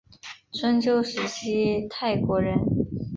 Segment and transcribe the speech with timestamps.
[0.51, 2.57] 春秋时期秦国人。